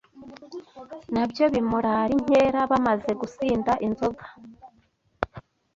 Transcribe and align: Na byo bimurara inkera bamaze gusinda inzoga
Na 1.13 1.23
byo 1.29 1.45
bimurara 1.53 2.11
inkera 2.17 2.59
bamaze 2.71 3.11
gusinda 3.21 3.71
inzoga 3.87 4.25